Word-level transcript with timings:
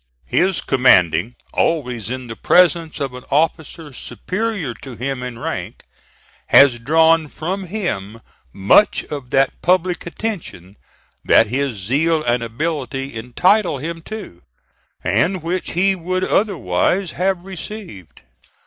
His 0.25 0.61
commanding 0.61 1.35
always 1.53 2.09
in 2.09 2.25
the 2.25 2.35
presence 2.35 2.99
of 2.99 3.13
an 3.13 3.23
officer 3.29 3.93
superior 3.93 4.73
to 4.81 4.95
him 4.95 5.21
in 5.21 5.37
rank, 5.37 5.83
has 6.47 6.79
drawn 6.79 7.27
from 7.27 7.67
him 7.67 8.19
much 8.51 9.03
of 9.11 9.29
that 9.29 9.61
public 9.61 10.07
attention 10.07 10.75
that 11.23 11.45
his 11.49 11.77
zeal 11.77 12.23
and 12.23 12.41
ability 12.41 13.13
entitle 13.13 13.77
him 13.77 14.01
to, 14.09 14.41
and 15.03 15.43
which 15.43 15.73
he 15.73 15.93
would 15.93 16.23
otherwise 16.23 17.11
have 17.11 17.45
received. 17.45 18.21